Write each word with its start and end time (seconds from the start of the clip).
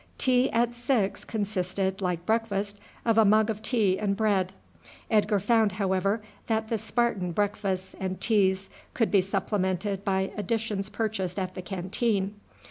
Tea 0.17 0.49
at 0.51 0.73
six 0.73 1.23
consisted, 1.23 2.01
like 2.01 2.25
breakfast, 2.25 2.79
of 3.05 3.19
a 3.19 3.23
mug 3.23 3.51
of 3.51 3.61
tea 3.61 3.99
and 3.99 4.17
bread. 4.17 4.51
Edgar 5.11 5.39
found, 5.39 5.73
however, 5.73 6.23
that 6.47 6.69
the 6.69 6.79
Spartan 6.79 7.33
breakfasts 7.33 7.93
and 7.99 8.19
teas 8.19 8.71
could 8.95 9.11
be 9.11 9.21
supplemented 9.21 10.03
by 10.03 10.31
additions 10.35 10.89
purchased 10.89 11.37
at 11.37 11.53
the 11.53 11.61
canteen. 11.61 12.33